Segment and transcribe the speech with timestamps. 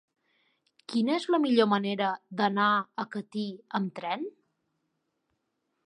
[0.93, 2.07] Quina és la millor manera
[2.41, 2.71] d'anar
[3.05, 3.45] a Catí
[3.81, 4.27] amb tren?